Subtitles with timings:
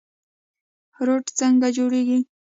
[1.07, 2.19] روټ څنګه جوړیږي؟